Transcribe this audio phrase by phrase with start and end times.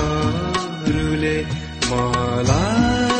[0.00, 1.36] जोडीहरूले
[1.90, 3.19] मलाई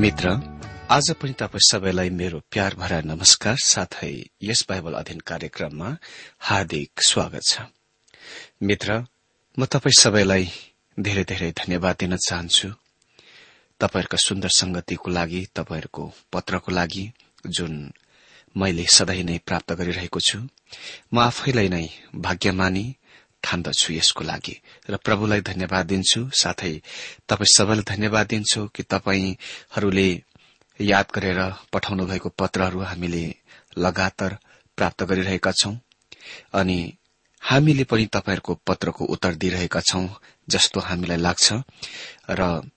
[0.00, 0.28] मित्र
[0.90, 4.12] आज पनि तपाईँ सबैलाई मेरो प्यार भरा नमस्कार साथै
[4.42, 5.88] यस बाइबल अध्ययन कार्यक्रममा
[6.40, 7.60] हार्दिक स्वागत छ।
[8.62, 9.04] मित्र
[9.58, 10.48] म तपाईँ सबैलाई
[10.98, 12.68] धेरै धेरै धन्यवाद दिन चाहन्छु।
[13.80, 17.04] तपाईँहरूका सुन्दर संगतिको लागि तपाईँहरूको पत्रको लागि
[17.46, 17.92] जुन
[18.56, 20.38] मैले सधैँ नै प्राप्त गरिरहेको छु
[21.12, 21.86] म आफैलाई नै
[22.16, 22.86] भाग्यमानी
[23.44, 24.54] ठान्दछु यसको लागि।
[24.90, 26.74] र प्रभुलाई धन्यवाद दिन्छु साथै
[27.28, 30.08] तपाईँ सबैलाई धन्यवाद दिन्छु कि तपाईँहरूले
[30.80, 31.40] याद गरेर
[31.72, 33.24] पठाउनु भएको पत्रहरू हामीले
[33.78, 34.38] लगातार
[34.76, 35.74] प्राप्त गरिरहेका छौं।
[36.52, 36.78] अनि
[37.42, 40.06] हामीले पनि तपाईँहरूको पत्रको उत्तर दिइरहेका छौं
[40.48, 41.52] जस्तो हामीलाई लाग्छ।
[42.30, 42.70] र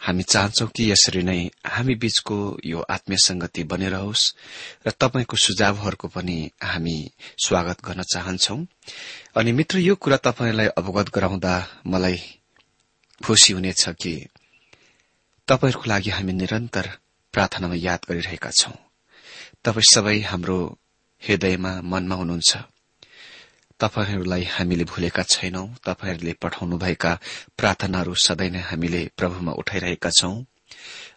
[0.00, 4.24] हामी चाहन्छौ कि यसरी नै हामी बीचको यो आत्मीय संगति बनिरहोस्
[4.86, 6.96] र तपाईँको सुझावहरूको पनि हामी
[7.46, 8.56] स्वागत गर्न चाहन्छौ।
[9.36, 11.54] अनि मित्र यो कुरा तपाईँलाई अवगत गराउँदा
[11.86, 12.16] मलाई
[13.24, 14.12] खुशी हुनेछ कि
[15.48, 16.88] तपाईँहरूको लागि हामी निरन्तर
[17.34, 18.72] प्रार्थनामा याद गरिरहेका छौं।
[19.64, 20.58] तपाईँ सबै हाम्रो
[21.22, 22.56] हृदयमा मनमा हुनुहुन्छ।
[23.80, 27.12] तपाईँहरूलाई हामीले भूलेका छैनौं। तपाईँहरूले पठाउनुभएका
[27.58, 30.34] प्रार्थनाहरू सधैँ नै हामीले प्रभुमा उठाइरहेका छौं।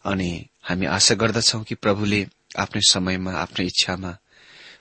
[0.04, 0.30] अनि
[0.62, 2.22] हामी आशा गर्दछौ कि प्रभुले
[2.58, 4.12] आफ्नै समयमा आफ्नै इच्छामा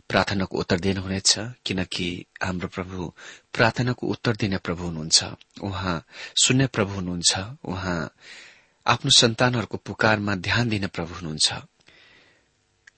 [0.08, 1.34] प्रार्थनाको उत्तर दिनुहुनेछ
[1.64, 3.12] किनकि हाम्रो प्रभु
[3.54, 5.24] प्रार्थनाको उत्तर दिने प्रभु हुनुहुन्छ।
[5.62, 6.04] उहाँ
[6.42, 7.32] सुन्ने प्रभु हुनुहुन्छ।
[7.64, 8.14] उहाँ
[8.86, 11.52] आफ्नो सन्तानहरूको पुकारमा ध्यान दिने प्रभु हुनुहुन्छ।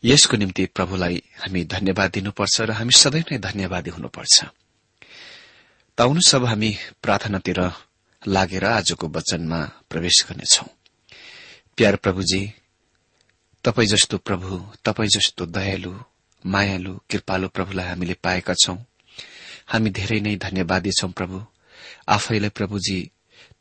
[0.04, 4.44] यसको निम्ति प्रभुलाई हामी धन्यवाद दिनुपर्छ र हामी सधैँ नै धन्यवादी हुनुपर्छ।
[5.98, 7.60] हामी प्रार्थनातिर
[8.26, 9.60] लागेर आजको वचनमा
[9.90, 10.66] प्रवेश गर्नेछौ।
[11.76, 12.52] प्यार प्रभुजी
[13.64, 14.50] तपाई जस्तो प्रभु
[14.84, 15.92] तपाई जस्तो दयालु
[16.46, 18.76] मायालु कृपालु प्रभुलाई हामीले पाएका छौं।
[19.66, 21.44] हामी धेरै नै धन्यवादी छौं प्रभु।
[22.08, 23.10] आफैलाई प्रभुजी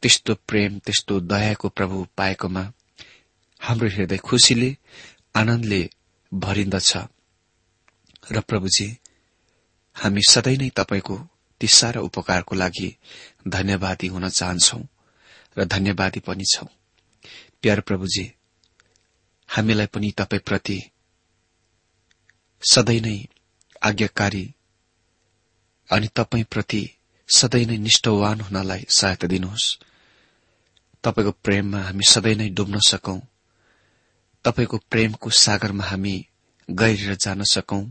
[0.02, 2.74] त्यस्तो प्रेम त्यस्तो दयाको प्रभु पाएकोमा
[3.62, 4.78] हाम्रो हृदय खुशीले
[5.36, 5.90] आनन्दले
[6.34, 6.98] भरिन्दछ।
[8.31, 8.98] र प्रभुजी
[9.96, 11.18] हामी सधैँ नै तपाईँको
[11.62, 12.96] ती सारा उपकारको लागि
[13.48, 14.80] धन्यवादी हुन चाहन्छौ
[15.58, 16.66] र धन्यवादी पनि छौ।
[17.62, 18.31] प्यार प्रभुजी
[19.50, 20.92] हामीलाई पनि तपाईँप्रति
[22.64, 23.18] सधैँ नै
[23.82, 24.44] आज्ञाकारी
[25.90, 26.82] अनि तपाईँप्रति
[27.30, 29.68] सधैँ नै निष्ठवान हुनलाई सहायता दिनुहोस्।
[31.04, 33.19] तपाईँको प्रेममा हामी सधैँ नै डुब्न सकौं।
[34.45, 36.16] तपाईँको प्रेमको सागरमा हामी
[36.69, 37.83] गहिरेर जान सकौं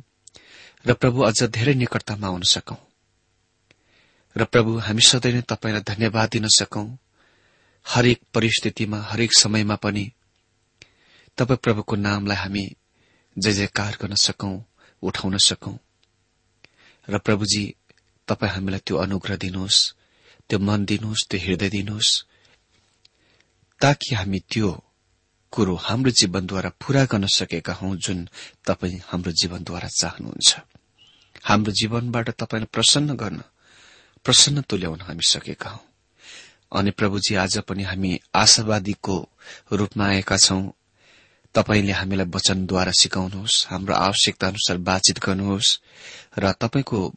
[0.86, 2.76] र प्रभु अझ धेरै निकटतामा आउन सकौं।
[4.36, 6.86] र प्रभु हामी सधैँ नै तपाईँलाई धन्यवाद दिन सकौं।
[7.86, 10.04] हरेक परिस्थितिमा हरेक समयमा पनि
[11.38, 12.64] तपाईँ प्रभुको नामलाई हामी
[13.38, 14.60] जय जयकार गर्न सकौं
[15.02, 15.76] उठाउन सकौं।
[17.08, 17.74] र प्रभुजी
[18.28, 19.94] तपाईँ हामीलाई त्यो अनुग्रह दिनुहोस्
[20.50, 22.24] त्यो मन दिनुहोस् त्यो हृदय दिनुहोस्
[23.80, 24.84] ताकि हामी त्यो
[25.52, 28.28] कुरो हाम्रो जीवनद्वारा पूरा गर्न सकेका हौ जुन
[28.66, 30.56] तपाईँ हाम्रो जीवनद्वारा चाहनुहुन्छ।
[31.44, 33.42] हाम्रो जीवनबाट तपाईँलाई प्रसन्न गर्न
[34.24, 35.80] प्रसन्न तुल्याउन हामी सकेका हौ।
[36.72, 39.16] अनि प्रभुजी आज पनि हामी आशावादीको
[39.72, 40.62] रूपमा आएका छौं।
[41.54, 45.78] तपाईँले हामीलाई वचनद्वारा सिकाउनुहोस् हाम्रो आवश्यकता अनुसार बातचित गर्नुहोस्
[46.38, 47.14] र तपाईँको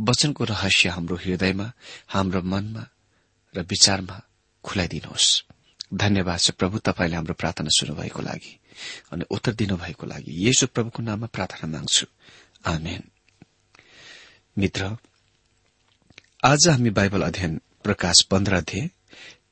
[0.00, 1.72] वचनको रहस्य हाम्रो हृदयमा
[2.08, 2.84] हाम्रो मनमा
[3.56, 4.22] र विचारमा
[4.64, 5.42] खुलाइदिनुहोस्।
[5.94, 8.58] धन्यवाद छ प्रभु तपाईँले हाम्रो प्रार्थना सुन्नुभएको लागि
[9.12, 12.06] अनि उत्तर दिनुभएको लागि। यसो प्रभुको नाममा प्रार्थना माग्छु।
[14.58, 14.96] मित्र
[16.44, 18.90] आज हामी बाइबल अध्ययन प्रकाश पन्ध्र अध्याय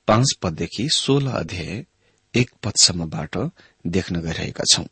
[0.06, 1.84] पाँच पददेखि सोह्र अध्याय
[2.34, 3.36] एक पदसम्मबाट
[3.86, 4.84] देख्न गइरहेका छौं।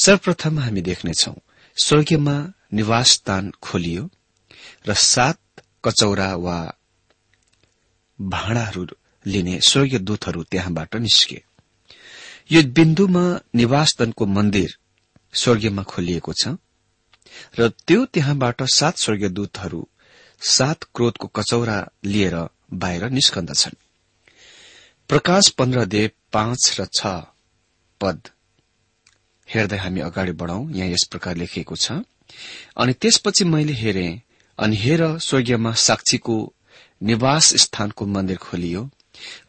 [0.00, 1.34] सर्वप्रथम हामी देख्नेछौ
[1.76, 2.36] स्वर्गीयमा
[2.72, 4.10] निवास स्थान खोलियो
[4.88, 5.38] र सात
[5.84, 6.58] कचौरा वा
[8.18, 8.86] भाँडाहरू
[9.26, 11.42] लिने स्वर्गीय दूतहरू त्यहाँबाट निस्के।
[12.50, 13.24] यो बिन्दुमा
[13.54, 14.76] निवासदनको मन्दिर
[15.34, 16.56] स्वर्गीयमा खोलिएको छ
[17.58, 19.88] र त्यो त्यहाँबाट सात स्वर्गीय दूतहरू
[20.40, 22.36] सात क्रोधको कचौरा लिएर
[22.74, 23.76] बाहिर निस्कन्दछन्।
[25.08, 27.06] प्रकाश पन्ध्र देव पाँच र छ
[28.04, 28.28] पद
[29.48, 31.92] हेर्दै हामी अगाडि बढ़ौ। यहाँ यस प्रकार लेखिएको छ।
[32.76, 34.06] अनि त्यसपछि मैले हेरे
[34.58, 36.36] अनि हेर स्वर्गीयमा साक्षीको
[37.02, 38.82] निवास स्थानको मन्दिर खोलियो।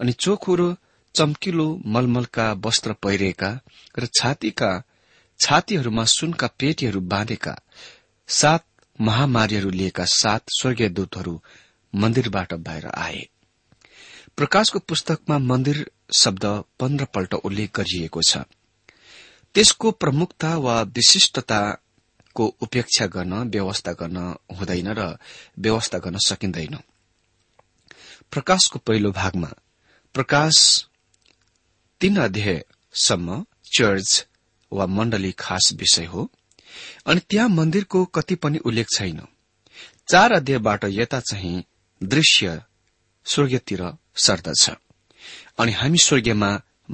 [0.01, 0.75] अनि चोखो र
[1.15, 3.51] चम्किलो मलमलका वस्त्र पहिरेका
[4.00, 4.71] र छातीका
[5.39, 7.55] छातीहरूमा सुनका पेटीहरू बाँधेका
[8.29, 8.65] सात
[9.01, 11.41] महामारीहरू लिएका सात स्वर्गीय दूतहरू
[11.93, 13.27] मन्दिरबाट बाहिर आए।
[14.38, 16.45] प्रकाशको पुस्तकमा मन्दिर शब्द
[16.79, 18.38] पन्ध्रपल्ट उल्लेख गरिएको छ।
[19.55, 24.17] त्यसको प्रमुखता वा विशिष्टताको उपेक्षा गर्न व्यवस्था गर्न
[24.59, 25.17] हुँदैन र
[25.59, 26.77] व्यवस्था गर्न सकिँदैन।
[28.31, 29.51] प्रकाशको पहिलो भागमा
[30.13, 30.88] प्रकाश
[32.01, 34.27] तीन अध्यायसम्म चर्च
[34.71, 36.31] वा मण्डली खास विषय हो
[37.05, 39.21] अनि त्यहाँ मन्दिरको कति पनि उल्लेख छैन।
[40.07, 41.63] चार अध्यायबाट यता चाहिँ
[42.03, 42.62] दृश्य
[43.25, 44.69] स्वर्गतिर सर्दछ।
[45.57, 46.50] अनि हामी स्वर्गीयमा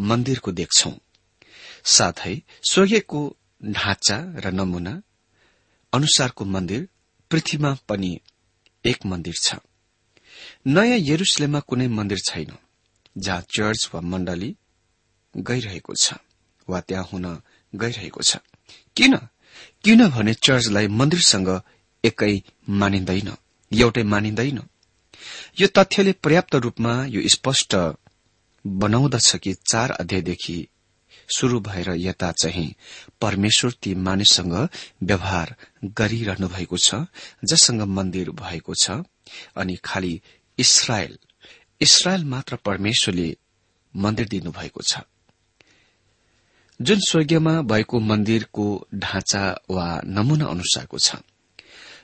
[0.09, 0.91] मन्दिरको देख्छौ।
[1.95, 2.35] साथै
[2.71, 3.21] स्वर्गीयको
[3.77, 4.93] ढाँचा र नमूना
[5.93, 6.81] अनुसारको मन्दिर
[7.31, 8.11] पृथ्वीमा पनि
[8.85, 9.55] एक मन्दिर छ।
[10.67, 12.51] नयाँ यरुसलेममा कुनै मन्दिर छैन
[13.17, 14.49] जहाँ चर्च वा मण्डली
[15.35, 16.13] गइरहेको छ
[16.67, 17.25] वा त्यहाँ हुन
[17.73, 18.37] गइरहेको छ।
[18.97, 19.13] किन?
[19.83, 21.49] किनभने चर्चलाई मन्दिरसँग
[22.03, 22.33] एकै
[22.81, 23.29] मानिन्दैन
[23.71, 24.59] एउटै मानिन्दैन
[25.59, 27.75] यो तथ्यले पर्याप्त रूपमा यो स्पष्ट
[28.67, 30.67] बनाउँदछ कि चार अध्यायदेखि
[31.35, 32.75] शुरू भएर यता चाहिँ
[33.21, 34.69] परमेश्वर ती मानिससँग
[35.03, 36.95] व्यवहार गरिरहनु भएको छ
[37.45, 38.91] जससँग मन्दिर भएको छ
[39.55, 40.21] अनि खालि
[40.57, 41.17] इसरायल
[41.81, 43.37] इसरायल मात्र परमेश्वरले
[43.95, 44.99] मन्दिर दिनुभएको छ।
[46.81, 51.15] जुन स्वर्गीयमा भएको मन्दिरको ढाँचा वा नमूना अनुसारको छ।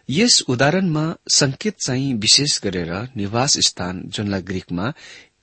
[0.09, 4.93] यस उदाहरणमा संकेत चाहिँ विशेष गरेर निवास स्थान जुनलाई ग्रीकमा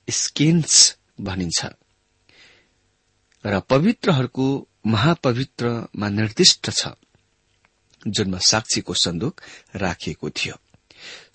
[0.09, 1.65] स्किन्स भनिन्छ।
[3.45, 4.45] र पवित्रहरूको
[4.85, 6.87] महापवित्रमा निर्दिष्ट छ
[8.07, 9.41] जुनमा साक्षीको सन्दुक
[9.75, 10.55] राखिएको थियो।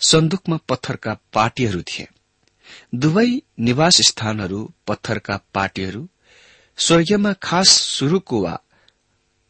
[0.00, 2.08] सन्दुकमा पत्थरका पार्टीहरू थिए।
[2.94, 6.08] दुवै निवास स्थानहरू पत्थरका पार्टीहरू
[6.78, 8.62] स्वर्गीयमा खास सुरुको वा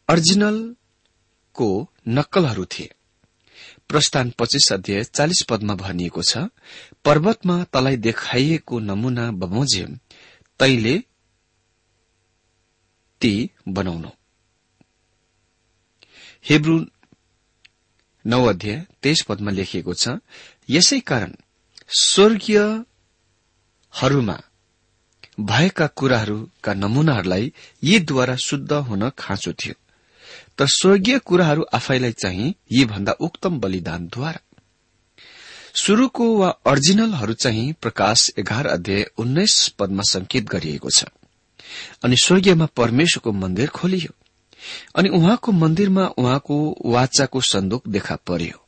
[0.09, 1.69] अर्जिनलको
[2.09, 2.91] नक्कलहरू थिए।
[3.89, 6.39] प्रस्थान पच्चिस अध्याय चालिस पदमा भनिएको छ
[7.05, 9.99] पर्वतमा तलाई देखाइएको नमूना बमोजियम
[10.61, 10.97] तैले
[13.21, 13.33] ती
[13.69, 14.11] बनाउनु।
[16.45, 16.77] हेब्रू
[18.25, 20.05] नौ अध्याय तेइस पदमा लेखिएको छ
[20.71, 21.31] यसै कारण
[22.01, 22.77] स्वर्गीयहरूमा
[25.41, 27.45] भएका कुराहरूका नमूनाहरूलाई
[27.83, 29.75] यीद्वारा शुद्ध हुन खाँचो थियो।
[30.59, 34.41] तर स्वर्गीय कुराहरू आफैलाई चाहिँ यी भन्दा उक्तम बलिदानद्वारा
[35.75, 41.05] शुरूको वा अर्जिनलहरू चाहिँ प्रकाश एघार अध्याय उन्नाइस पदमा संकेत गरिएको छ।
[42.05, 44.15] अनि स्वर्गीयमा परमेश्वरको मन्दिर खोलियो।
[44.95, 48.67] अनि उहाँको मन्दिरमा उहाँको वाचाको सन्दुक देखा पर्यो।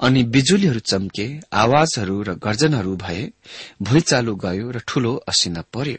[0.00, 3.30] अनि बिजुलीहरू चम्के आवाजहरू र गर्जनहरू भए
[3.82, 5.96] भुइँचालो गयो र ठूलो असिना पर्यो।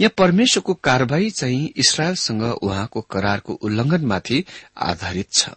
[0.00, 4.44] यहाँ परमेश्वरको कार्यवाही चाहिँ इसरायलसँग उहाँको करारको उल्लंघनमाथि
[4.76, 5.48] आधारित छ।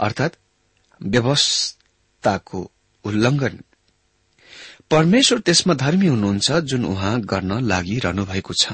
[0.00, 0.36] अर्थात
[1.02, 2.70] व्यवस्थाको
[3.04, 3.60] उल्लंघन
[4.90, 8.72] परमेश्वर त्यसमा धर्मी हुनुहुन्छ जुन उहाँ गर्न लागिरहनु भएको छ।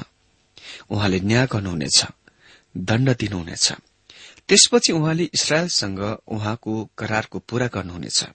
[0.89, 2.05] उहाँले न्याय गर्नुहुनेछ
[2.77, 3.71] दण्ड दिनुहुनेछ।
[4.47, 8.25] त्यसपछि उहाँले इसरायलसँग उहाँको करारको पूरा गर्नुहुनेछ।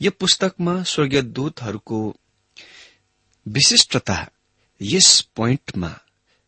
[0.00, 2.16] यो पुस्तकमा स्वर्गीय दूतहरूको
[3.48, 4.30] विशिष्टता
[4.82, 6.00] यस पोइन्टमा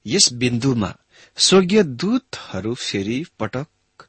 [0.07, 0.95] यस बिन्दुमा
[1.37, 4.07] स्वर्गीय दूतहरू फेरि पटक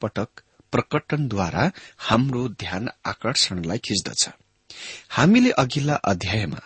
[0.00, 0.28] पटक
[0.76, 4.28] प्रकटनद्वारा हाम्रो ध्यान आकर्षणलाई खिच्दछ।
[5.08, 6.60] हामीले अघिल्ला अध्यायमा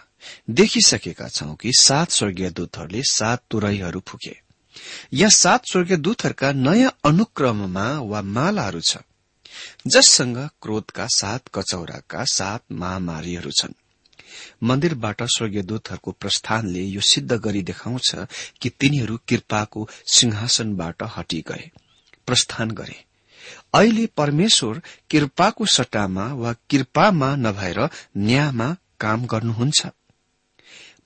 [0.51, 4.37] देखिसकेका छौं कि सात स्वर्गीय दूतहरूले सात तुरैहरू फुके।
[5.13, 8.97] यहाँ सात स्वर्गीय दूतहरूका नयाँ अनुक्रममा वा मालाहरू छ।
[9.87, 13.75] जससँग क्रोधका सात कचौराका सात महामारीहरू छन्।
[14.63, 18.15] मन्दिरबाट स्वर्गीय दूतहरूको प्रस्थानले यो सिद्ध गरी देखाउँछ
[18.61, 21.71] कि तिनीहरू कृपाको सिंहासनबाट हटी गए
[22.27, 23.10] प्रस्थान गरे।
[23.75, 29.87] अहिले परमेश्वर कृपाको सट्टामा वा कृपामा नभएर न्यायमा काम गर्नुहुन्छ।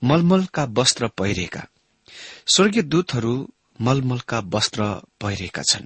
[0.03, 1.67] मलमलका वस्त्र पहिरेका।
[2.47, 4.83] स्वर्गीय दूतहरू मलमलका वस्त्र
[5.21, 5.85] पहिरेका छन्।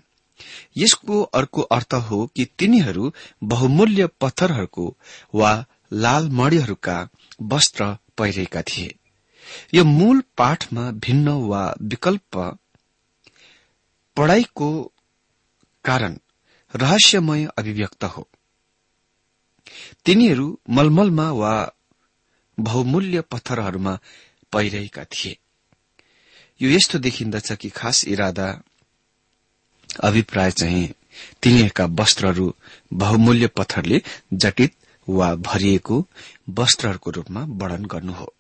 [0.77, 4.98] यसको अर्को अर्थ हो कि तिनीहरू बहुमूल्य पत्थरहरूको
[5.36, 7.09] वा लाल मणिहरूका
[7.41, 8.95] वस्त्र पहिरेका थिए।
[9.74, 12.57] यो मूल पाठमा भिन्न वा विकल्प
[14.17, 14.93] पढ़ाईको
[15.86, 16.17] कारण
[16.75, 18.27] रहस्यमय अभिव्यक्त हो।
[20.05, 21.71] तिनीहरू मलमलमा वा
[22.59, 23.99] बहुमूल्य पत्थरहरूमा
[24.51, 25.38] पहिरेका थिए।
[26.61, 28.61] यो यस्तो देखिन्दछ कि खास इरादा
[30.03, 30.93] अभिप्राय चाहिँ
[31.43, 32.55] तिनीहरूका वस्त्रहरू
[32.93, 34.01] बहुमूल्य पत्थरले
[34.33, 34.75] जटित
[35.09, 36.07] वा भरिएको
[36.49, 38.33] वस्त्रहरूको रूपमा वर्णन गर्नु हो।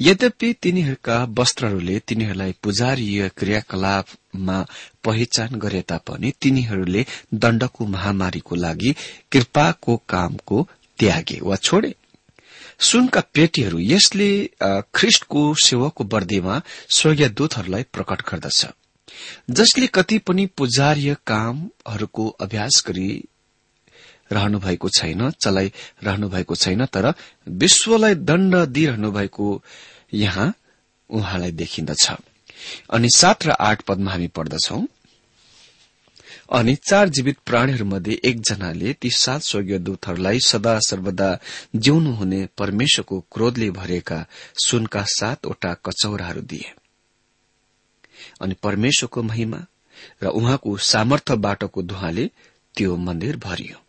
[0.00, 4.58] यद्यपि तिनीहरूका वस्त्रहरूले तिनीहरूलाई पुजारीय क्रियाकलापमा
[5.04, 8.94] पहिचान गरे तापनि तिनीहरूले दण्डको महामारीको लागि
[9.32, 11.94] कृपाको कामको त्यागे वा छोडे।
[12.80, 14.30] सुनका पेटीहरू यसले
[14.94, 16.60] ख्रिष्टको सेवाको वर्दीमा
[16.96, 18.66] स्वर्गीय दूतहरूलाई प्रकट गर्दछ।
[19.50, 23.08] जसले कति पनि पुजारीय कामहरूको अभ्यास गरी
[24.32, 27.14] रहनु भएको छैन चलाइरहनु भएको छैन तर
[27.48, 29.62] विश्वलाई दण्ड दिइरहनु भएको
[30.14, 30.54] यहाँ
[31.10, 32.10] उहाँलाई देखिन्दछ।
[32.90, 34.86] अनि सात र आठ पदमा हामी पढ्दछौं।
[36.52, 41.38] अनि चार जीवित प्राणीहरूमध्ये एकजनाले ती सात स्वर्गीय दूतहरूलाई सदा सर्वदा
[41.76, 44.26] जिउनु हुने परमेश्वरको क्रोधले भरेका
[44.64, 46.72] सुनका सातवटा कचौराहरू दिए।
[48.40, 49.66] अनि परमेश्वरको महिमा
[50.22, 52.30] र उहाँको सामर्थ्य बाटोको धुवाले
[52.76, 53.81] त्यो मन्दिर भरियो।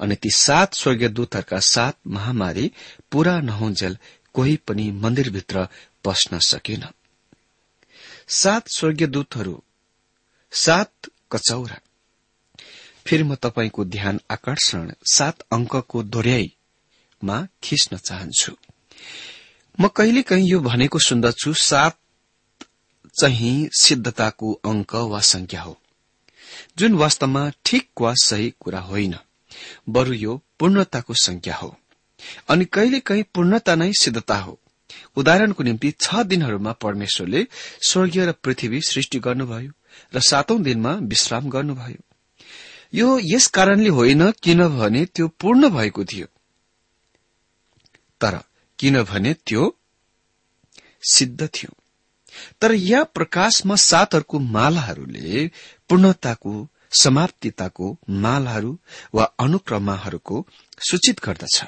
[0.00, 2.72] अनि ती सात स्वर्गीय दूतहरूका सात महामारी
[3.10, 3.98] पूरा नहुन्जेल
[4.34, 5.68] कोही पनि मन्दिरभित्र
[6.04, 6.84] पस्न सकेन।
[8.28, 9.62] सात स्वर्गीय दूतहरू
[10.52, 10.92] सात
[11.32, 11.80] कचौरा।
[13.06, 18.52] फेरि म तपाईँको ध्यान आकर्षण सात अंकको दोहोऱ्याईमा खिच्न चाहन्छु।
[19.80, 21.98] म कहिले कहीँ यो भनेको सुन्दछु सात
[23.20, 25.78] चाहिँ सिद्धताको अंक वा संख्या हो
[26.78, 29.14] जुन वास्तवमा ठिक वा सही कुरा होइन।
[29.88, 31.76] बरु यो पूर्णताको संख्या हो।
[32.48, 34.60] अनि कहिले कहीँ पूर्णता नै सिद्धता हो।
[35.16, 37.46] उदाहरणको निम्ति छ दिनहरूमा परमेश्वरले
[37.88, 39.70] स्वर्गीय र पृथ्वी सृष्टि गर्नुभयो
[40.14, 42.02] र सातौं दिनमा विश्राम गर्नुभयो।
[42.94, 46.26] यो यस कारणले होइन किनभने त्यो पूर्ण भएको थियो।
[48.20, 48.38] तर
[48.78, 49.76] किनभने त्यो
[51.12, 51.74] सिद्ध थियो।
[52.60, 55.50] तर यहाँ प्रकाशमा सातहरूको मालाहरूले
[55.88, 56.68] पूर्णताको
[57.00, 58.78] समाप्तिताको मालहरू
[59.14, 60.46] वा अनुक्रमाहरूको
[60.90, 61.64] सूचित गर्दछ।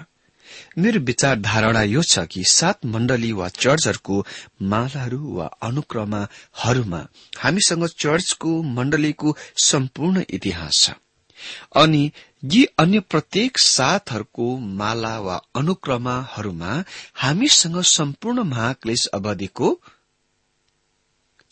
[0.79, 4.27] मेरो विचार धारणा यो छ कि सात मण्डली वा चर्चहरूको
[4.63, 7.01] मालाहरू वा अनुक्रमाहरूमा
[7.39, 10.91] हामीसँग चर्चको मण्डलीको सम्पूर्ण इतिहास छ।
[11.77, 12.11] अनि
[12.45, 16.85] यी अन्य प्रत्येक साथहरूको माला वा अनुक्रमाहरूमा
[17.15, 19.81] हामीसँग सम्पूर्ण महाक्लेश अवधिको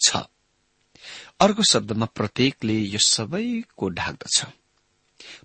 [0.07, 0.17] छ।
[1.41, 4.45] अर्को शब्दमा प्रत्येकले यो सबैको ढाक्दछ।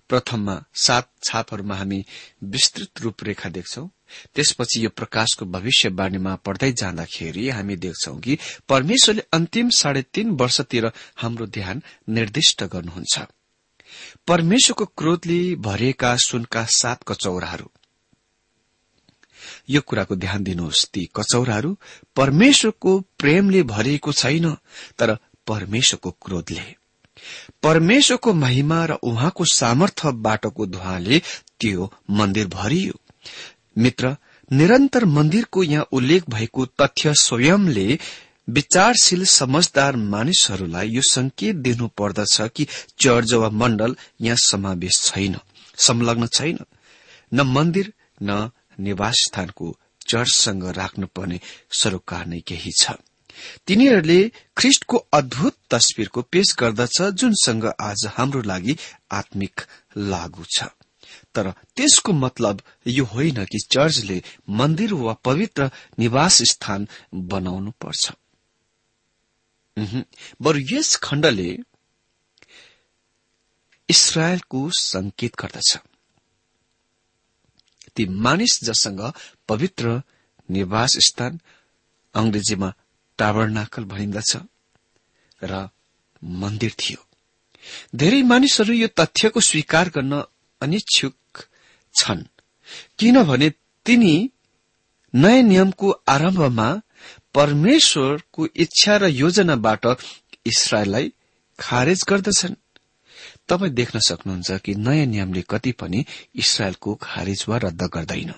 [0.08, 2.04] प्रथममा सात छापहरूमा हामी
[2.42, 3.88] विस्तृत रूपरेखा देख्छौ।
[4.34, 11.46] त्यसपछि यो प्रकाशको भविष्यवाणीमा पढ्दै जाँदाखेरि हामी देख्छौ कि परमेश्वरले अन्तिम साढे तीन वर्षतिर हाम्रो
[11.46, 13.18] ध्यान निर्दिष्ट गर्नुहुन्छ।
[14.26, 17.70] परमेश्वरको क्रोधले भरिएका सुनका सात कचौराहरू।
[19.68, 21.76] यो कुराको ध्यान दिनुहोस् ती कचौराहरू
[22.16, 24.54] परमेश्वरको प्रेमले भरिएको छैन
[24.98, 25.16] तर
[25.48, 26.74] परमेश्वरको क्रोधले
[27.62, 31.18] परमेश्वरको महिमा र उहाँको सामर्थ्य बाटोको धुवाले
[31.60, 32.94] त्यो मन्दिर भरियो।
[33.78, 34.16] मित्र
[34.50, 37.98] निरन्तर मन्दिरको यहाँ उल्लेख भएको तथ्य स्वयंले
[38.48, 42.66] विचारशील समझदार मानिसहरूलाई यो संकेत दिनु पर्दछ कि
[42.98, 45.36] चर्च वा मण्डल यहाँ समावेश छैन
[45.78, 46.58] संलग्न छैन।
[47.34, 49.76] न मन्दिर न निवास स्थानको
[50.08, 51.40] चर्चसँग राख्नुपर्ने
[51.72, 52.92] सरोकार नै केही छ।
[53.66, 54.20] तिनीहरूले
[54.56, 58.76] ख्रिष्टको अद्भुत तस्विरको पेश गर्दछ जुनसँग आज हाम्रो लागि
[59.12, 59.60] आत्मिक
[59.96, 60.68] लागू छ।
[61.34, 68.12] तर त्यसको मतलब यो होइन कि चर्चले मन्दिर वा पवित्र निवास स्थान बनाउनु पर्छ।
[70.42, 71.50] बरु यस खण्डले
[73.88, 75.76] इसरायलको संकेत गर्दछ।
[77.96, 79.00] ती मानिस जसँग
[79.48, 80.02] पवित्र
[80.48, 81.40] निवास स्थान
[82.14, 82.72] अंग्रेजीमा
[83.18, 84.32] टाबरनाकल भनिन्दछ
[85.42, 85.68] र
[86.22, 87.00] मन्दिर थियो।
[87.94, 90.22] धेरै मानिसहरू यो तथ्यको स्वीकार गर्न
[90.60, 91.16] अनिच्छुक
[91.94, 92.22] छन्
[92.98, 93.48] किनभने
[93.86, 94.14] तिनी
[95.14, 96.68] नयाँ नियमको आरम्भमा
[97.34, 99.86] परमेश्वरको इच्छा र योजनाबाट
[100.46, 101.12] इसरायललाई
[101.58, 102.54] खारेज गर्दछन्।
[103.48, 106.04] तपाईँ देख्न सक्नुहुन्छ कि नयाँ नियमले कति पनि
[106.34, 108.32] इसरायलको खारेज वा रद्द गर्दैन।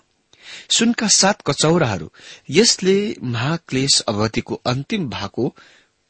[0.71, 2.09] सुनका सात कचौराहरू
[2.51, 5.49] यसले महाक्लेश अवधिको अन्तिम भागको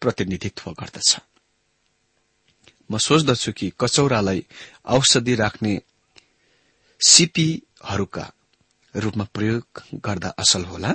[0.02, 1.18] प्रतिनिधित्व गर्दछ।
[2.90, 4.44] म सोच्दछु कि कचौरालाई
[4.84, 5.80] औषधि राख्ने
[7.00, 8.32] सिपीहरूका
[8.94, 10.94] रूपमा प्रयोग गर्दा असल होला।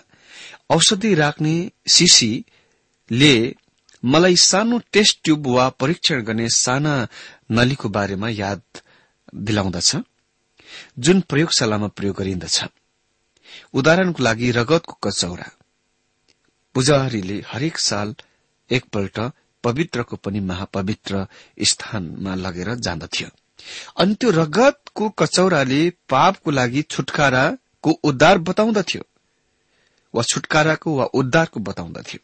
[0.70, 3.56] औषधि राख्ने सिसीले
[4.04, 6.94] मलाई सानो टेस्ट ट्यूब वा परीक्षण गर्ने साना
[7.52, 8.62] नलीको बारेमा याद
[9.36, 9.96] दिलाउँदछ
[11.00, 12.64] जुन प्रयोगशालामा प्रयोग गरिन्दछ।
[13.74, 15.50] उदाहरणको लागि रगतको कचौरा।
[16.76, 18.16] पुजारीले हरेक साल
[18.70, 19.20] एकपल्ट
[19.64, 21.26] पवित्रको पनि महापवित्र
[21.62, 23.30] स्थानमा लगेर जाँदथ्यो
[23.98, 29.02] अनि त्यो रगतको कचौराले पापको लागि छुटकाराको उद्धार बताउँदथ्यो।
[30.14, 32.20] वा छुटकाराको वा उद्धारको बताउँदथ्यो।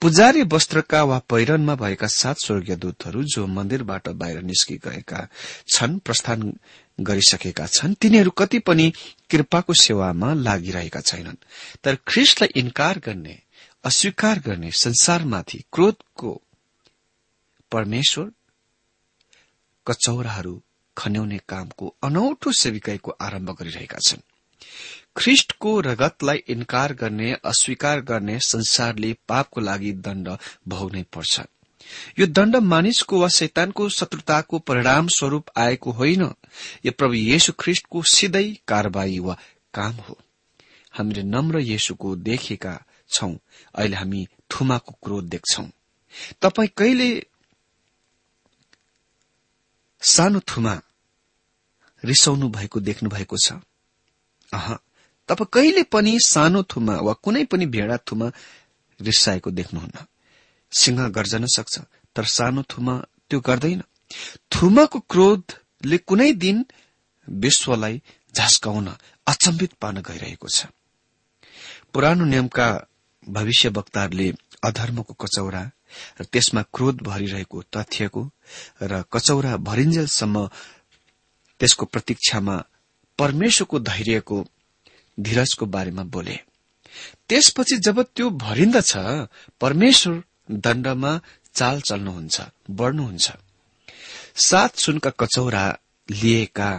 [0.00, 5.28] पुजारी वस्त्रका वा पहिरनमा भएका सात स्वर्गीय दूतहरू जो मन्दिरबाट बाहिर निस्कि गएका
[5.68, 6.52] छन् प्रस्थान
[7.00, 8.92] गरिसकेका छन्। तिनीहरू कति पनि
[9.30, 11.44] कृपाको सेवामा लागिरहेका छैनन्।
[11.84, 13.40] तर ख्रिस्टलाई इन्कार गर्ने
[13.84, 16.42] अस्वीकार गर्ने संसारमाथि क्रोधको
[17.72, 18.30] परमेश्वर
[19.86, 20.62] कचौराहरू
[20.98, 24.20] खन्याउने कामको अनौठो सेविकाईको आरम्भ गरिरहेका छन्।
[25.16, 30.28] ख्रिष्टको रगतलाई इन्कार गर्ने अस्वीकार गर्ने संसारले पापको लागि दण्ड
[30.68, 31.40] भोग्नै पर्छ।
[32.18, 36.22] यो दण्ड मानिसको वा शैतानको शत्रुताको परिणाम स्वरूप आएको होइन।
[36.86, 39.38] यो प्रभु येशु ख्रिष्टको सिधै कारवाही वा
[39.74, 40.18] काम हो।
[40.92, 42.74] हामीले नम्र येशुको देखेका
[43.08, 43.34] छौं।
[43.74, 45.68] अहिले हामी थुमाको क्रोध देख्छौं।
[46.42, 47.26] तपाईँ कहिले
[50.02, 50.82] सानो थुमा
[52.04, 53.52] रिसाउनु भएको देख्नु भएको छ
[55.28, 58.30] तपाईँ कहिले पनि सानो थुमा वा कुनै पनि भेडा थुमा
[59.00, 60.06] रिसाएको देख्नुहुन्न।
[60.80, 61.74] सिंह गर्जन सक्छ।
[62.16, 62.94] तर सानो थुमा
[63.30, 63.82] त्यो गर्दैन।
[64.52, 66.64] थुमाको क्रोधले कुनै दिन
[67.28, 68.02] विश्वलाई
[68.34, 68.88] झस्काउन
[69.26, 70.66] अचम्बित पार्न गइरहेको छ।
[71.92, 72.68] पुरानो नियमका
[73.28, 74.28] भविष्य वक्ताहरूले
[74.64, 75.62] अधर्मको कचौरा
[76.20, 78.22] र त्यसमा क्रोध भरिरहेको तथ्यको
[78.82, 80.36] र कचौरा भरिन्जेलसम्म
[81.60, 82.56] त्यसको प्रतीक्षामा
[83.18, 84.36] परमेश्वरको धैर्यको
[85.20, 86.36] धीरजको बारेमा बोले।
[87.28, 88.92] त्यसपछि जब त्यो भरिन्दछ
[89.60, 91.20] परमेश्वर दण्डमा
[91.54, 93.32] चाल चल्नुहुन्छ बढ्नुहुन्छ।
[94.36, 95.78] सात सुनका कचौरा
[96.10, 96.70] लिएका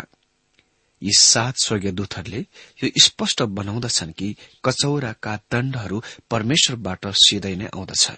[1.01, 2.45] यी सात स्वर्गीय दूतहरूले
[2.83, 6.01] यो स्पष्ट बनाउँदछन् कि कचौराका दण्डहरू
[6.31, 8.11] परमेश्वरबाट सिधै नै आउँदछ।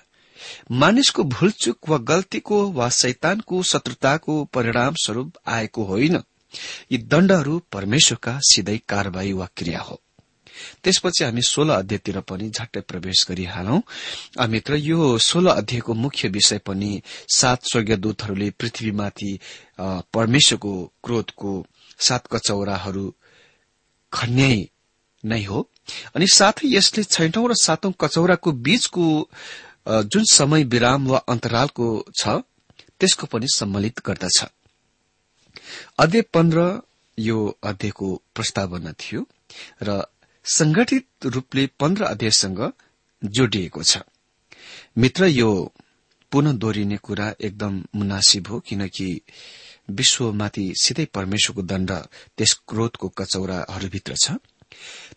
[0.72, 6.16] मानिसको भूलचुक वा गल्तीको वा शैतानको शत्रुताको परिणाम स्वरूप आएको होइन।
[6.92, 10.02] यी दण्डहरू परमेश्वरका सिधै कारवाही वा क्रिया हो।
[10.84, 13.80] त्यसपछि हामी सोह्र अध्यायतिर पनि झट्टै प्रवेश गरिहालौं।
[14.50, 16.92] मित्र यो सोह्र अध्यायको मुख्य विषय पनि
[17.36, 19.32] सात स्वर्गीय दूतहरूले पृथ्वीमाथि
[20.14, 21.52] परमेश्वरको क्रोधको
[22.00, 23.06] सात कचौराहरू
[24.14, 24.70] खन्याई
[25.24, 25.60] नै हो।
[26.16, 29.06] अनि साथै यसले छैठौं र सातौं कचौराको बीचको
[29.88, 31.88] जुन समय विराम वा अन्तरालको
[32.20, 32.44] छ
[33.00, 34.38] त्यसको पनि सम्मिलित गर्दछ।
[36.00, 36.60] अध्याय पन्ध्र
[37.18, 39.22] यो अध्यायको प्रस्तावना थियो।
[39.82, 39.90] र
[40.48, 42.60] संगठित रूपले पन्ध्र अध्यायसँग
[43.24, 43.98] जोडिएको छ।
[44.98, 45.74] मित्र यो
[46.32, 49.22] पुनः दोहोरिने कुरा एकदम मुनासिब हो किनकि
[49.90, 51.92] विश्वमाथि सिधै परमेश्वरको दण्ड
[52.38, 54.32] त्यस क्रोधको कचौराहरूभित्र छ।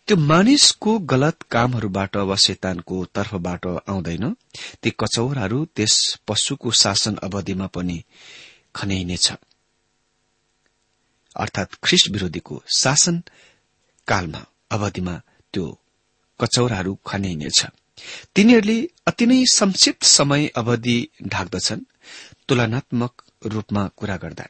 [0.07, 4.35] त्यो मानिसको गलत कामहरूबाट वा शैतानको तर्फबाट आउँदैन।
[4.83, 8.03] ती कचौराहरू त्यस पशुको शासन अवधिमा पनि
[8.75, 9.31] खन्याइनेछ।
[11.35, 13.23] अर्थात ख्रिस्ट विरोधीको शासन
[14.07, 15.15] कालमा। अवधिमा
[15.53, 15.65] त्यो
[16.39, 17.59] कचौराहरू खन्याइनेछ।
[18.35, 21.81] तिनीहरूले अति नै संक्षिप्त समय अवधि ढाक्दछन्
[22.47, 23.13] तुलनात्मक
[23.53, 24.45] रूपमा कुरा गर्दा।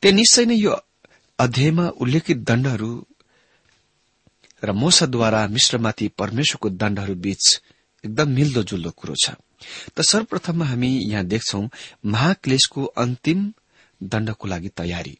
[0.00, 0.72] त्यहाँ निश्चय नै यो
[1.38, 2.90] अध्यायमा उल्लेखित दण्डहरू
[4.62, 7.44] र मोसाद्वारा मिश्रमाथि परमेश्वरको दण्डहरू बीच
[8.04, 9.36] एकदम मिल्दोजुल्दो कुरो छ।
[9.94, 11.60] त सर्वप्रथममा हामी यहाँ देख्छौ
[12.04, 13.40] महाक्लेशको अन्तिम
[14.00, 15.14] दण्डको लागि तयारी।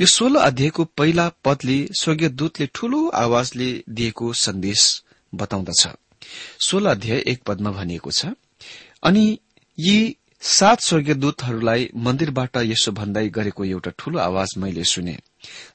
[0.00, 4.80] यो सोह्र अध्यायको पहिला पदले स्वर्गीय दूतले ठूलो आवाजले दिएको सन्देश
[5.32, 5.82] बताउँदछ।
[6.66, 8.32] सोह्र अध्याय एक पदमा भनिएको छ
[9.04, 9.24] अनि
[9.78, 15.16] यी सात स्वर्गीय दूतहरूलाई मन्दिरबाट यसो भन्दै गरेको एउटा ठूलो आवाज मैले सुने।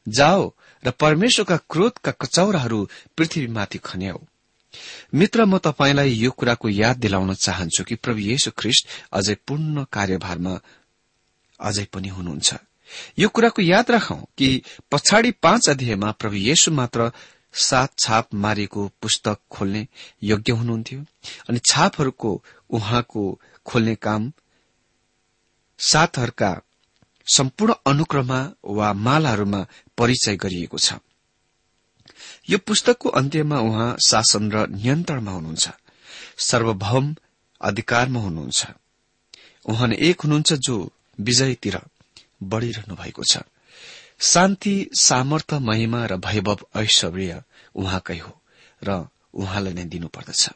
[0.10, 0.44] जाओ
[0.84, 2.80] र परमेश्वरका क्रोधका कचौराहरू
[3.18, 4.20] पृथ्वीमाथि खन्याऊ
[5.14, 10.60] मित्र म तपाईँलाई यो कुराको याद दिलाउन चाहन्छु कि प्रभु येशु ख्रिष्ट अझै पूर्ण कार्यभारमा
[11.60, 12.50] अझै पनि हुनुहुन्छ।
[13.20, 17.12] यो कुराको याद राखौं कि पछाडि पाँच अध्यायमा प्रभु येशु मात्र
[17.54, 19.88] सात छाप मारिएको पुस्तक खोल्ने
[20.24, 21.00] योग्य हुनुहुन्थ्यो
[21.50, 24.32] अनि छापहरूको उहाँको खोल्ने काम
[25.80, 26.62] सातहरूका
[27.28, 29.66] सम्पूर्ण अनुक्रममा वा मालाहरूमा
[29.98, 30.94] परिचय गरिएको छ।
[32.50, 35.70] यो पुस्तकको अन्त्यमा उहाँ शासन र नियन्त्रणमा हुनुहुन्छ।
[36.38, 37.16] सर्वभौम
[37.62, 38.68] अधिकारमा हुनुहुन्छ।
[39.66, 41.80] उहाँ एक हुनुहुन्छ जो विजयतिर
[42.44, 43.38] बढ़िरहनु भएको छ।
[44.20, 47.44] शान्ति सामर्थ्य महिमा र वैभव ऐश्वर्य
[47.76, 48.42] उहाँकै हो
[48.84, 50.50] र उहाँलाई नै दिनुपर्दछ।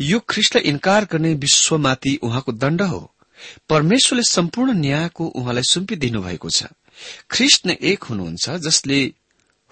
[0.00, 3.14] यो ख्रिस्टलाई इन्कार गर्ने विश्वमाथि उहाँको दण्ड हो।
[3.68, 6.64] परमेश्वरले सम्पूर्ण न्यायको उहाँलाई सुम्पिदिनु भएको छ।
[7.30, 9.14] ख्रिस्ट नै एक हुनुहुन्छ जसले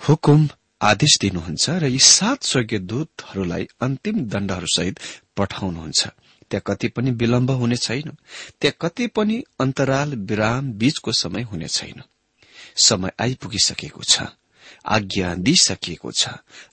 [0.00, 0.48] हुकुम
[0.82, 4.98] आदेश दिनुहुन्छ र यी सात स्वर्गीय दूतहरूलाई अन्तिम दण्डहरूसहित
[5.36, 6.08] पठाउनुहुन्छ।
[6.50, 8.16] त्यहाँ कति पनि विलम्ब हुने छैन।
[8.60, 12.02] त्यहाँ कति पनि अन्तराल विराम बीचको समय हुने छैन।
[12.76, 14.28] समय आइपुगिसकेको छ
[14.86, 16.28] आज्ञा दिइसकिएको छ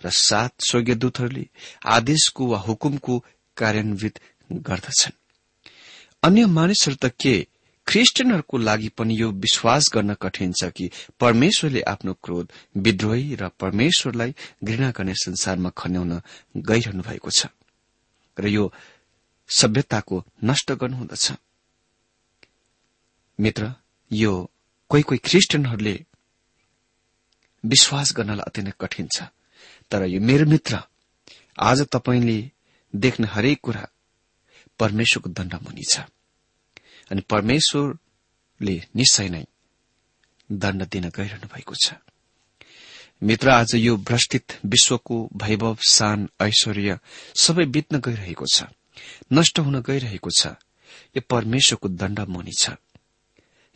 [0.05, 1.45] र सात स्वर्गीयदूतहरूले
[1.85, 3.23] आदेशको वा हुकुमको
[3.57, 4.19] कार्यान्वित
[4.51, 5.19] गर्दछन्।
[6.23, 7.47] अन्य मानिसहरू त के?
[7.87, 14.33] ख्रिस्टियनहरूको लागि पनि यो विश्वास गर्न कठिन छ कि परमेश्वरले आफ्नो क्रोध विद्रोही र परमेश्वरलाई
[14.63, 16.21] घृणा गर्ने संसारमा खन्याउन
[16.57, 17.45] गइरहनु भएको छ।
[18.37, 18.73] र यो
[19.49, 21.31] सभ्यताको नष्ट गर्नुहुँदछ।
[23.39, 23.73] मित्र
[24.11, 24.51] यो
[24.89, 26.05] कोही कोही ख्रिस्टियनहरूले
[27.63, 29.23] विश्वास गर्नलाई नै कठिन छ।
[29.91, 30.79] तर यो मेरो मित्र
[31.59, 32.39] आज तपाईँले
[32.93, 33.85] देख्ने हरेक कुरा
[34.79, 35.99] परमेश्वरको दण्डमुनि छ।
[37.11, 39.45] अनि परमेश्वरले निश्चय नै
[40.51, 41.93] दण्ड दिन गइरहनु भएको छ।
[43.23, 46.99] मित्र आज यो भ्रष्टित विश्वको वैभव शान ऐश्वर्य
[47.35, 48.63] सबै बित्न गइरहेको छ।
[49.33, 50.41] नष्ट हुन गइरहेको छ।
[51.15, 52.63] यो परमेश्वरको दण्ड मुनि छ।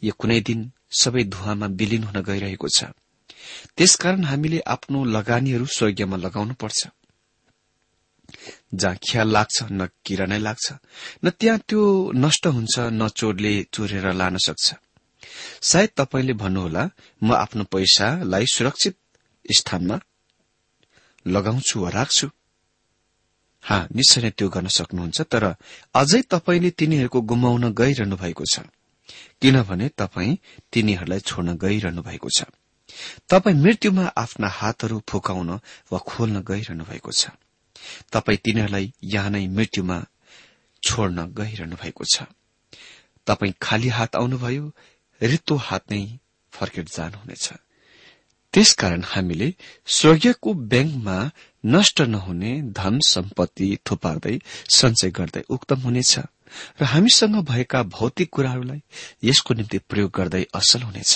[0.04, 0.60] यो कुनै दिन
[1.02, 2.80] सबै धुवामा विलिन हुन गइरहेको छ।
[3.76, 6.80] त्यसकारण हामीले आफ्नो लगानीहरू स्वर्गीयमा लगाउनु पर्छ
[8.74, 10.68] जहाँ ख्याल लाग्छ न किरा नै लाग्छ
[11.26, 11.82] न त्यहाँ त्यो
[12.16, 14.68] नष्ट हुन्छ न चोरले चोरेर लान सक्छ।
[15.62, 16.84] सायद तपाईँले भन्नुहोला
[17.24, 18.96] म आफ्नो पैसालाई सुरक्षित
[19.46, 19.98] स्थानमा
[21.26, 22.28] लगाउँछु वा राख्छु?
[23.64, 25.44] हा निश्चय नै त्यो गर्न सक्नुहुन्छ तर
[25.94, 28.56] अझै तपाईँले तिनीहरूको गुमाउन गइरहनु भएको छ।
[29.42, 30.38] किनभने तपाईँ
[30.74, 32.40] तिनीहरूलाई छोड्न गइरहनु भएको छ।
[33.30, 35.50] तपाईँ मृत्युमा आफ्ना हातहरू फुकाउन
[35.92, 37.30] वा खोल्न गइरहनु भएको छ।
[38.12, 39.98] तपाई तिनीहरूलाई यहाँ नै मृत्युमा
[40.84, 42.24] छोड्न गइरहनु भएको छ।
[43.28, 44.66] तपाई खाली हात आउनुभयो
[45.22, 46.02] रित्तो हात नै
[46.54, 47.46] फर्केर जानुहुनेछ।
[48.54, 49.48] त्यसकारण हामीले
[49.88, 51.18] स्वर्गीयको ब्याङ्कमा
[51.64, 54.38] नष्ट नहुने धन सम्पत्ति थुपार्दै
[54.78, 56.14] सञ्चय गर्दै उक्तम हुनेछ
[56.80, 58.82] र हामीसँग भएका भौतिक कुराहरूलाई
[59.24, 61.12] यसको निम्ति प्रयोग गर्दै असल हुनेछ।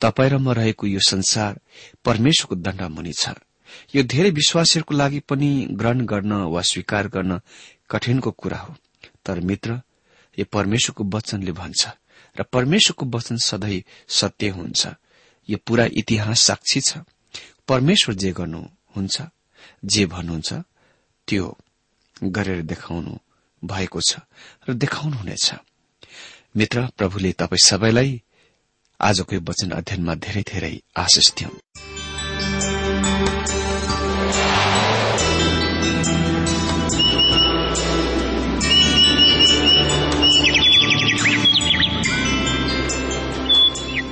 [0.00, 1.60] तपाईँ र म रहेको यो संसार
[2.04, 3.24] परमेश्वरको दण्डमुनि छ।
[3.94, 7.40] यो धेरै विश्वासीहरूको लागि पनि ग्रहण गर्न वा स्वीकार गर्न
[7.90, 8.74] कठिनको कुरा हो।
[9.24, 9.70] तर मित्र
[10.38, 11.82] यो परमेश्वरको वचनले भन्छ
[12.36, 14.82] र परमेश्वरको वचन सधैँ सत्य हुन्छ।
[15.50, 16.90] यो पूरा इतिहास साक्षी छ।
[17.68, 19.16] परमेश्वर जे गर्नुहुन्छ
[19.84, 20.50] जे भन्नुहुन्छ
[21.28, 21.44] त्यो
[22.22, 23.12] गरेर देखाउनु
[23.62, 24.12] भएको छ
[24.68, 25.46] र देखाउनुहुनेछ।
[26.56, 28.10] मित्र प्रभुले तपाईँ सबैलाई
[29.00, 31.89] आजको यो वचन अध्ययनमा धेरै धेरै आशिष दिउन्।